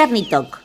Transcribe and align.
Fernitok. 0.00 0.58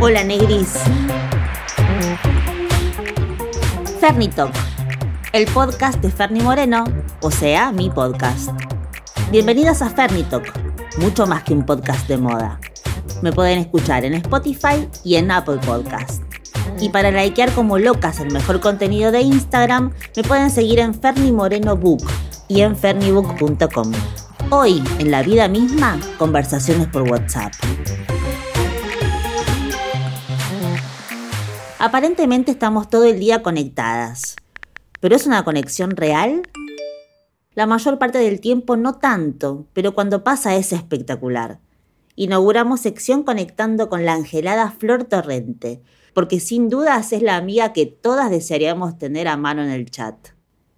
Hola 0.00 0.24
Negris. 0.24 0.74
Fernitok, 4.00 4.50
el 5.32 5.46
podcast 5.46 6.00
de 6.00 6.10
Ferni 6.10 6.40
Moreno, 6.40 6.82
o 7.20 7.30
sea, 7.30 7.70
mi 7.70 7.88
podcast. 7.88 8.50
Bienvenidas 9.30 9.80
a 9.80 9.90
Fernitok, 9.90 10.42
mucho 10.98 11.28
más 11.28 11.44
que 11.44 11.54
un 11.54 11.64
podcast 11.64 12.08
de 12.08 12.18
moda. 12.18 12.58
Me 13.22 13.32
pueden 13.32 13.58
escuchar 13.58 14.04
en 14.04 14.14
Spotify 14.14 14.88
y 15.02 15.16
en 15.16 15.30
Apple 15.30 15.58
Podcast. 15.64 16.22
Y 16.80 16.90
para 16.90 17.10
likear 17.10 17.50
como 17.52 17.78
locas 17.78 18.20
el 18.20 18.30
mejor 18.30 18.60
contenido 18.60 19.10
de 19.10 19.22
Instagram, 19.22 19.92
me 20.14 20.22
pueden 20.22 20.50
seguir 20.50 20.78
en 20.78 20.94
Ferni 20.94 21.32
Moreno 21.32 21.76
Book 21.76 22.04
y 22.48 22.60
en 22.60 22.76
fernibook.com. 22.76 23.92
Hoy, 24.50 24.82
en 24.98 25.10
la 25.10 25.22
vida 25.22 25.48
misma, 25.48 25.98
conversaciones 26.18 26.88
por 26.88 27.02
WhatsApp. 27.02 27.52
Aparentemente 31.78 32.50
estamos 32.50 32.90
todo 32.90 33.04
el 33.04 33.18
día 33.18 33.42
conectadas. 33.42 34.36
¿Pero 35.00 35.16
es 35.16 35.26
una 35.26 35.44
conexión 35.44 35.92
real? 35.92 36.42
La 37.54 37.66
mayor 37.66 37.98
parte 37.98 38.18
del 38.18 38.40
tiempo 38.40 38.76
no 38.76 38.98
tanto, 38.98 39.66
pero 39.72 39.94
cuando 39.94 40.22
pasa 40.22 40.56
es 40.56 40.72
espectacular. 40.72 41.60
Inauguramos 42.16 42.80
sección 42.80 43.22
conectando 43.24 43.90
con 43.90 44.06
la 44.06 44.14
angelada 44.14 44.70
Flor 44.70 45.04
Torrente, 45.04 45.82
porque 46.14 46.40
sin 46.40 46.70
dudas 46.70 47.12
es 47.12 47.20
la 47.20 47.36
amiga 47.36 47.74
que 47.74 47.84
todas 47.84 48.30
desearíamos 48.30 48.98
tener 48.98 49.28
a 49.28 49.36
mano 49.36 49.62
en 49.62 49.68
el 49.68 49.90
chat. 49.90 50.16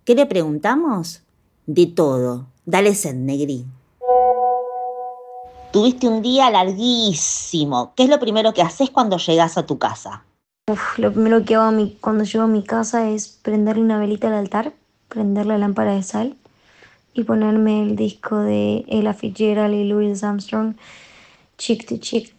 ¿Qué 0.05 0.17
le 0.17 0.27
preguntamos? 0.27 1.23
De 1.67 1.87
todo. 1.87 2.49
Dale 2.67 2.93
sed, 2.95 3.15
negri. 3.15 3.65
Tuviste 5.71 6.09
un 6.09 6.23
día 6.23 6.51
larguísimo. 6.51 7.93
¿Qué 7.95 8.03
es 8.03 8.09
lo 8.09 8.19
primero 8.19 8.53
que 8.53 8.63
haces 8.63 8.91
cuando 8.91 9.17
llegas 9.19 9.57
a 9.57 9.65
tu 9.65 9.79
casa? 9.79 10.25
Uf, 10.69 10.99
lo 10.99 11.13
primero 11.13 11.45
que 11.45 11.55
hago 11.55 11.67
a 11.67 11.71
mi, 11.71 11.97
cuando 12.01 12.25
llego 12.25 12.45
a 12.45 12.49
mi 12.49 12.65
casa 12.65 13.09
es 13.09 13.29
prenderle 13.29 13.83
una 13.83 14.01
velita 14.01 14.27
al 14.27 14.35
altar, 14.35 14.73
prender 15.09 15.47
la 15.47 15.57
lámpara 15.57 15.95
de 15.95 16.03
sal 16.03 16.37
y 17.15 17.23
ponerme 17.23 17.83
el 17.83 17.95
disco 17.95 18.39
de 18.39 18.85
Ella 18.89 19.15
Fitzgerald 19.15 19.75
y 19.75 19.85
Louis 19.85 20.25
Armstrong, 20.25 20.75
Chick 21.59 21.87
to 21.89 21.99
Chick. 21.99 22.35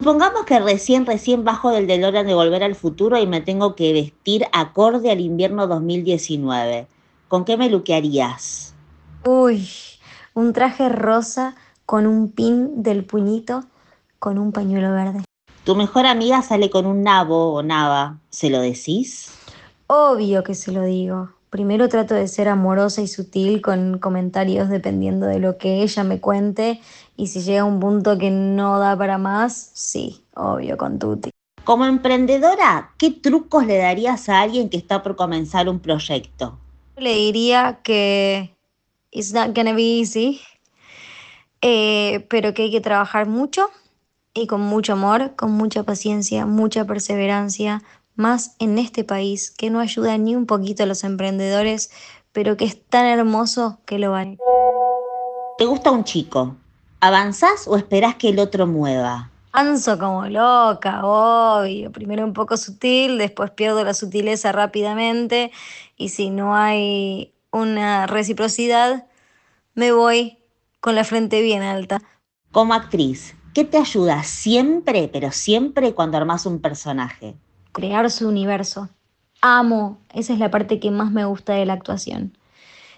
Supongamos 0.00 0.44
que 0.44 0.58
recién, 0.58 1.06
recién 1.06 1.44
bajo 1.44 1.70
del 1.70 1.86
DeLorean 1.86 2.26
de 2.26 2.34
Volver 2.34 2.64
al 2.64 2.74
Futuro 2.74 3.18
y 3.18 3.26
me 3.26 3.40
tengo 3.40 3.76
que 3.76 3.92
vestir 3.92 4.46
acorde 4.52 5.10
al 5.10 5.20
invierno 5.20 5.66
2019. 5.66 6.88
¿Con 7.28 7.44
qué 7.44 7.56
me 7.56 7.68
luquearías? 7.68 8.74
Uy, 9.24 9.68
un 10.32 10.52
traje 10.52 10.88
rosa 10.88 11.54
con 11.86 12.06
un 12.06 12.32
pin 12.32 12.82
del 12.82 13.04
puñito 13.04 13.64
con 14.18 14.38
un 14.38 14.52
pañuelo 14.52 14.92
verde. 14.92 15.22
Tu 15.64 15.76
mejor 15.76 16.06
amiga 16.06 16.42
sale 16.42 16.70
con 16.70 16.86
un 16.86 17.02
nabo 17.02 17.52
o 17.52 17.62
nava, 17.62 18.18
¿se 18.30 18.50
lo 18.50 18.60
decís? 18.60 19.32
Obvio 19.86 20.42
que 20.42 20.54
se 20.54 20.72
lo 20.72 20.82
digo. 20.82 21.30
Primero 21.54 21.88
trato 21.88 22.16
de 22.16 22.26
ser 22.26 22.48
amorosa 22.48 23.00
y 23.00 23.06
sutil 23.06 23.62
con 23.62 24.00
comentarios 24.00 24.68
dependiendo 24.68 25.26
de 25.26 25.38
lo 25.38 25.56
que 25.56 25.84
ella 25.84 26.02
me 26.02 26.20
cuente 26.20 26.80
y 27.16 27.28
si 27.28 27.42
llega 27.42 27.60
a 27.60 27.64
un 27.64 27.78
punto 27.78 28.18
que 28.18 28.28
no 28.32 28.80
da 28.80 28.98
para 28.98 29.18
más, 29.18 29.70
sí, 29.72 30.24
obvio, 30.34 30.76
con 30.76 30.98
Tuti. 30.98 31.30
Como 31.62 31.84
emprendedora, 31.84 32.90
¿qué 32.98 33.12
trucos 33.12 33.66
le 33.66 33.78
darías 33.78 34.28
a 34.28 34.40
alguien 34.40 34.68
que 34.68 34.76
está 34.76 35.04
por 35.04 35.14
comenzar 35.14 35.68
un 35.68 35.78
proyecto? 35.78 36.58
Le 36.96 37.14
diría 37.14 37.78
que 37.84 38.52
it's 39.12 39.32
not 39.32 39.54
gonna 39.54 39.74
be 39.74 40.00
easy, 40.00 40.40
eh, 41.62 42.26
pero 42.28 42.52
que 42.52 42.62
hay 42.62 42.72
que 42.72 42.80
trabajar 42.80 43.28
mucho 43.28 43.70
y 44.34 44.48
con 44.48 44.60
mucho 44.60 44.94
amor, 44.94 45.36
con 45.36 45.52
mucha 45.52 45.84
paciencia, 45.84 46.46
mucha 46.46 46.84
perseverancia, 46.84 47.80
más 48.14 48.56
en 48.58 48.78
este 48.78 49.04
país 49.04 49.50
que 49.50 49.70
no 49.70 49.80
ayuda 49.80 50.16
ni 50.18 50.36
un 50.36 50.46
poquito 50.46 50.82
a 50.82 50.86
los 50.86 51.04
emprendedores, 51.04 51.90
pero 52.32 52.56
que 52.56 52.64
es 52.64 52.84
tan 52.84 53.06
hermoso 53.06 53.80
que 53.86 53.98
lo 53.98 54.12
vale. 54.12 54.38
¿Te 55.58 55.66
gusta 55.66 55.90
un 55.90 56.04
chico? 56.04 56.56
¿Avanzás 57.00 57.68
o 57.68 57.76
esperás 57.76 58.16
que 58.16 58.30
el 58.30 58.38
otro 58.38 58.66
mueva? 58.66 59.30
Anso 59.52 59.98
como 59.98 60.26
loca, 60.26 61.04
obvio. 61.04 61.92
Primero 61.92 62.24
un 62.24 62.32
poco 62.32 62.56
sutil, 62.56 63.18
después 63.18 63.52
pierdo 63.52 63.84
la 63.84 63.94
sutileza 63.94 64.50
rápidamente 64.50 65.52
y 65.96 66.08
si 66.08 66.30
no 66.30 66.56
hay 66.56 67.32
una 67.52 68.08
reciprocidad, 68.08 69.06
me 69.74 69.92
voy 69.92 70.38
con 70.80 70.96
la 70.96 71.04
frente 71.04 71.40
bien 71.40 71.62
alta. 71.62 72.02
Como 72.50 72.74
actriz, 72.74 73.36
¿qué 73.54 73.64
te 73.64 73.78
ayuda 73.78 74.24
siempre, 74.24 75.08
pero 75.12 75.30
siempre 75.30 75.94
cuando 75.94 76.16
armas 76.16 76.46
un 76.46 76.60
personaje? 76.60 77.36
Crear 77.74 78.08
su 78.08 78.28
universo. 78.28 78.88
Amo, 79.40 79.98
esa 80.12 80.32
es 80.32 80.38
la 80.38 80.48
parte 80.48 80.78
que 80.78 80.92
más 80.92 81.10
me 81.10 81.24
gusta 81.24 81.54
de 81.54 81.66
la 81.66 81.72
actuación. 81.72 82.38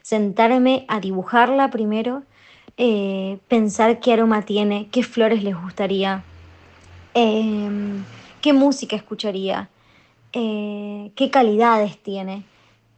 Sentarme 0.03 0.84
a 0.87 1.00
dibujarla 1.00 1.70
primero, 1.70 2.25
eh, 2.76 3.38
pensar 3.48 4.00
qué 4.00 4.12
aroma 4.12 4.42
tiene, 4.42 4.88
qué 4.92 5.03
flores 5.03 5.42
les 5.42 5.59
gustaría, 5.59 6.25
eh, 7.15 7.70
qué 8.42 8.53
música 8.53 8.97
escucharía, 8.97 9.70
eh, 10.34 11.10
qué 11.16 11.31
calidades 11.31 11.97
tiene, 12.03 12.44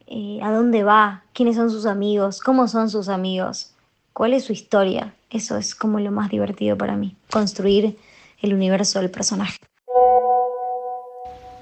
eh, 0.07 0.39
a 0.43 0.51
dónde 0.51 0.83
va, 0.83 1.23
quiénes 1.31 1.55
son 1.55 1.71
sus 1.71 1.85
amigos, 1.85 2.41
cómo 2.41 2.67
son 2.67 2.89
sus 2.89 3.07
amigos, 3.07 3.73
cuál 4.11 4.33
es 4.33 4.43
su 4.43 4.51
historia. 4.51 5.15
Eso 5.29 5.55
es 5.55 5.75
como 5.75 6.01
lo 6.01 6.11
más 6.11 6.29
divertido 6.29 6.77
para 6.77 6.97
mí, 6.97 7.15
construir 7.31 7.97
el 8.41 8.53
universo 8.53 8.99
del 8.99 9.11
personaje. 9.11 9.68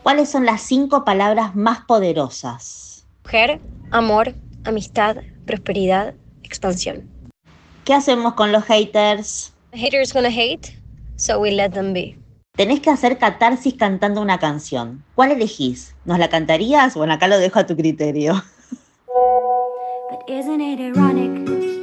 ¿Cuáles 0.08 0.30
son 0.30 0.46
las 0.46 0.62
cinco 0.62 1.04
palabras 1.04 1.54
más 1.54 1.82
poderosas? 1.82 3.06
Mujer, 3.26 3.60
amor, 3.92 4.36
amistad, 4.64 5.18
prosperidad, 5.46 6.14
expansión. 6.44 7.10
¿Qué 7.84 7.94
hacemos 7.94 8.36
con 8.36 8.54
los 8.54 8.64
haters? 8.64 9.52
Haters 9.74 10.14
gonna 10.14 10.30
hate, 10.30 10.80
so 11.18 11.42
we 11.42 11.52
let 11.52 11.72
them 11.72 11.92
be. 11.92 12.18
Tenés 12.56 12.80
que 12.80 12.90
hacer 12.90 13.18
catarsis 13.18 13.74
cantando 13.74 14.22
una 14.22 14.40
canción. 14.40 15.04
¿Cuál 15.14 15.34
elegís? 15.34 15.94
¿Nos 16.06 16.20
la 16.20 16.30
cantarías? 16.30 16.96
Bueno, 16.96 17.12
acá 17.12 17.28
lo 17.28 17.38
dejo 17.38 17.60
a 17.60 17.66
tu 17.66 17.76
criterio. 17.76 18.42
But 20.10 20.22
isn't 20.30 20.62
it 20.62 20.80
ironic? 20.80 21.77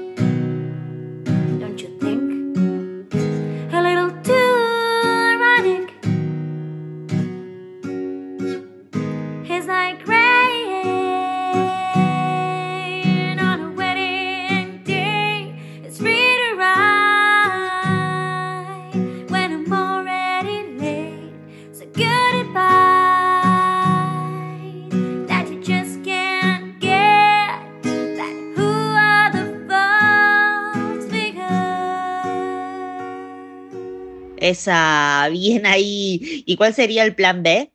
Esa, 34.44 35.26
bien 35.30 35.64
ahí. 35.64 36.44
¿Y 36.44 36.58
cuál 36.58 36.74
sería 36.74 37.02
el 37.04 37.14
plan 37.14 37.42
B? 37.42 37.72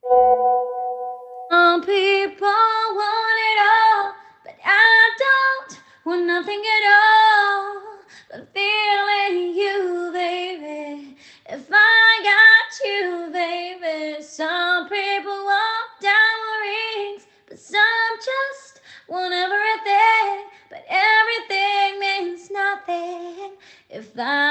Some. 24.20 24.49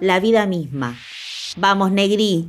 La 0.00 0.20
vida 0.20 0.46
misma. 0.46 0.96
Vamos, 1.56 1.90
Negri. 1.90 2.48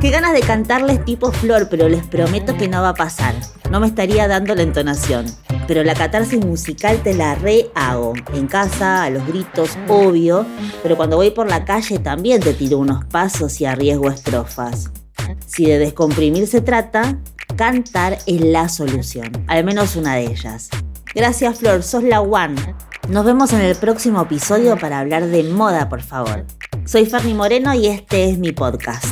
Qué 0.00 0.10
ganas 0.10 0.32
de 0.32 0.40
cantarles 0.40 1.04
tipo 1.04 1.32
flor, 1.32 1.68
pero 1.70 1.88
les 1.88 2.04
prometo 2.06 2.56
que 2.56 2.68
no 2.68 2.82
va 2.82 2.90
a 2.90 2.94
pasar. 2.94 3.34
No 3.70 3.80
me 3.80 3.86
estaría 3.86 4.28
dando 4.28 4.54
la 4.54 4.62
entonación. 4.62 5.26
pero 5.68 5.84
la 5.84 5.94
catarsis 5.94 6.44
musical 6.44 7.02
te 7.02 7.14
la 7.14 7.34
re 7.34 7.70
hago. 7.74 8.14
En 8.32 8.46
casa, 8.46 9.04
a 9.04 9.10
los 9.10 9.24
gritos, 9.26 9.76
obvio, 9.86 10.46
pero 10.82 10.96
cuando 10.96 11.16
voy 11.16 11.30
por 11.30 11.46
la 11.46 11.66
calle 11.66 11.98
también 11.98 12.40
te 12.40 12.54
tiro 12.54 12.78
unos 12.78 13.04
pasos 13.04 13.60
y 13.60 13.66
arriesgo 13.66 14.10
estrofas. 14.10 14.90
Si 15.46 15.66
de 15.66 15.78
descomprimir 15.78 16.46
se 16.46 16.62
trata, 16.62 17.18
cantar 17.56 18.18
es 18.26 18.40
la 18.40 18.70
solución, 18.70 19.30
al 19.46 19.62
menos 19.62 19.94
una 19.94 20.14
de 20.14 20.24
ellas. 20.24 20.70
Gracias 21.14 21.58
Flor, 21.58 21.82
sos 21.82 22.02
la 22.02 22.22
one. 22.22 22.56
Nos 23.08 23.24
vemos 23.24 23.54
en 23.54 23.62
el 23.62 23.74
próximo 23.74 24.20
episodio 24.20 24.76
para 24.76 25.00
hablar 25.00 25.26
de 25.26 25.42
moda, 25.42 25.88
por 25.88 26.02
favor. 26.02 26.44
Soy 26.84 27.06
Ferni 27.06 27.32
Moreno 27.32 27.72
y 27.72 27.86
este 27.86 28.28
es 28.28 28.38
mi 28.38 28.52
podcast. 28.52 29.06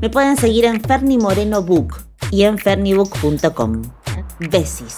Me 0.00 0.08
pueden 0.08 0.36
seguir 0.36 0.66
en 0.66 0.80
Ferni 0.80 1.18
Moreno 1.18 1.60
Book 1.60 1.96
y 2.30 2.44
en 2.44 2.58
fernibook.com. 2.58 3.82
Besis. 4.38 4.96